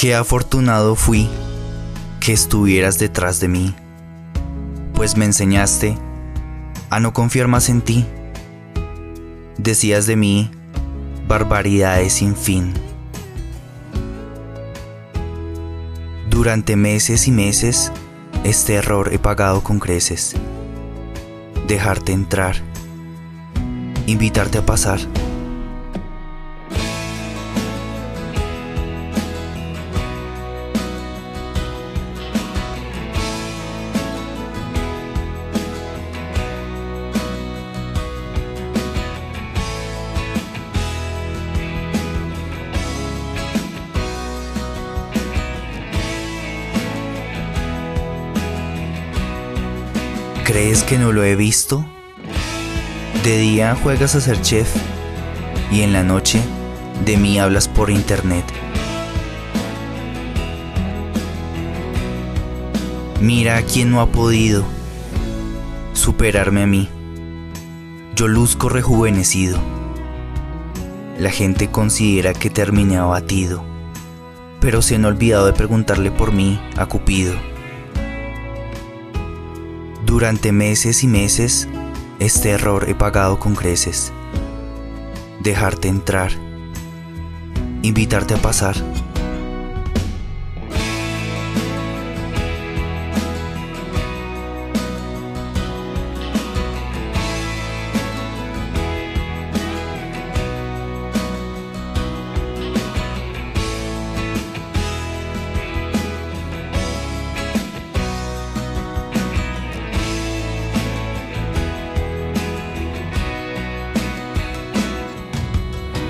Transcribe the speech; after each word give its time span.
Qué 0.00 0.14
afortunado 0.14 0.94
fui 0.94 1.28
que 2.20 2.32
estuvieras 2.32 3.00
detrás 3.00 3.40
de 3.40 3.48
mí, 3.48 3.74
pues 4.94 5.16
me 5.16 5.24
enseñaste 5.24 5.98
a 6.88 7.00
no 7.00 7.12
confiar 7.12 7.48
más 7.48 7.68
en 7.68 7.80
ti. 7.80 8.06
Decías 9.56 10.06
de 10.06 10.14
mí 10.14 10.52
barbaridades 11.26 12.12
sin 12.12 12.36
fin. 12.36 12.74
Durante 16.30 16.76
meses 16.76 17.26
y 17.26 17.32
meses, 17.32 17.90
este 18.44 18.74
error 18.74 19.12
he 19.12 19.18
pagado 19.18 19.64
con 19.64 19.80
creces. 19.80 20.36
Dejarte 21.66 22.12
entrar, 22.12 22.54
invitarte 24.06 24.58
a 24.58 24.64
pasar 24.64 25.00
¿Crees 50.48 50.82
que 50.82 50.96
no 50.96 51.12
lo 51.12 51.24
he 51.24 51.36
visto? 51.36 51.84
De 53.22 53.36
día 53.36 53.74
juegas 53.74 54.14
a 54.14 54.20
ser 54.22 54.40
chef 54.40 54.74
y 55.70 55.82
en 55.82 55.92
la 55.92 56.02
noche 56.02 56.40
de 57.04 57.18
mí 57.18 57.38
hablas 57.38 57.68
por 57.68 57.90
internet. 57.90 58.46
Mira 63.20 63.58
a 63.58 63.62
quien 63.62 63.90
no 63.90 64.00
ha 64.00 64.06
podido 64.06 64.64
superarme 65.92 66.62
a 66.62 66.66
mí. 66.66 66.88
Yo 68.16 68.26
luzco 68.26 68.70
rejuvenecido. 68.70 69.58
La 71.18 71.30
gente 71.30 71.68
considera 71.70 72.32
que 72.32 72.48
terminé 72.48 72.96
abatido, 72.96 73.62
pero 74.60 74.80
se 74.80 74.94
han 74.94 75.04
olvidado 75.04 75.44
de 75.44 75.52
preguntarle 75.52 76.10
por 76.10 76.32
mí 76.32 76.58
a 76.78 76.86
Cupido. 76.86 77.34
Durante 80.08 80.52
meses 80.52 81.04
y 81.04 81.06
meses, 81.06 81.68
este 82.18 82.48
error 82.48 82.86
he 82.88 82.94
pagado 82.94 83.38
con 83.38 83.54
creces. 83.54 84.10
Dejarte 85.40 85.88
entrar. 85.88 86.32
Invitarte 87.82 88.32
a 88.32 88.38
pasar. 88.38 88.74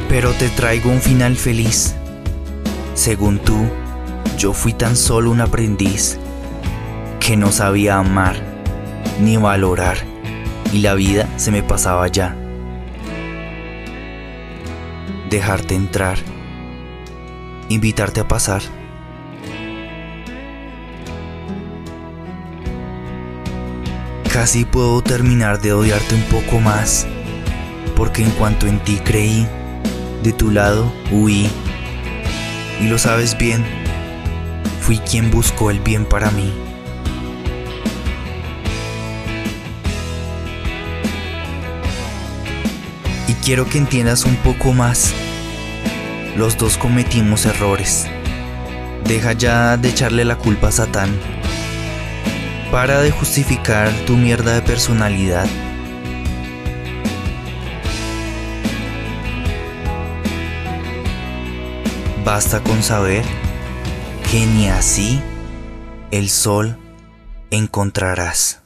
Pero 0.09 0.33
te 0.33 0.49
traigo 0.49 0.91
un 0.91 1.01
final 1.01 1.37
feliz. 1.37 1.95
Según 2.95 3.39
tú, 3.39 3.69
yo 4.39 4.53
fui 4.53 4.73
tan 4.73 4.97
solo 4.97 5.31
un 5.31 5.41
aprendiz 5.41 6.19
que 7.21 7.37
no 7.37 7.53
sabía 7.53 7.99
amar 7.99 8.37
ni 9.21 9.37
valorar 9.37 9.99
y 10.73 10.79
la 10.79 10.95
vida 10.95 11.29
se 11.37 11.51
me 11.51 11.63
pasaba 11.63 12.09
ya. 12.09 12.37
Dejarte 15.29 15.75
entrar, 15.75 16.19
invitarte 17.69 18.21
a 18.21 18.29
pasar. 18.29 18.63
Casi 24.33 24.65
puedo 24.65 25.03
terminar 25.03 25.61
de 25.61 25.73
odiarte 25.73 26.15
un 26.15 26.23
poco 26.23 26.61
más, 26.61 27.07
porque 27.97 28.23
en 28.23 28.31
cuanto 28.31 28.67
en 28.67 28.79
ti 28.79 29.01
creí, 29.05 29.47
de 30.23 30.33
tu 30.33 30.51
lado 30.51 30.93
huí. 31.11 31.49
Y 32.81 32.87
lo 32.87 32.99
sabes 32.99 33.37
bien, 33.37 33.65
fui 34.81 34.99
quien 34.99 35.31
buscó 35.31 35.71
el 35.71 35.81
bien 35.81 36.05
para 36.05 36.31
mí. 36.31 36.53
Y 43.27 43.33
quiero 43.45 43.69
que 43.69 43.79
entiendas 43.79 44.25
un 44.25 44.37
poco 44.37 44.73
más. 44.73 45.13
Los 46.37 46.57
dos 46.57 46.77
cometimos 46.77 47.47
errores. 47.47 48.07
Deja 49.05 49.33
ya 49.33 49.77
de 49.77 49.89
echarle 49.89 50.25
la 50.25 50.37
culpa 50.37 50.69
a 50.69 50.73
Satán. 50.73 51.11
Para 52.71 53.01
de 53.01 53.11
justificar 53.11 53.91
tu 54.07 54.17
mierda 54.17 54.55
de 54.55 54.63
personalidad 54.63 55.47
Basta 62.29 62.63
con 62.63 62.83
saber 62.83 63.25
que 64.31 64.45
ni 64.45 64.69
así 64.69 65.19
el 66.11 66.29
sol 66.29 66.77
encontrarás. 67.51 68.61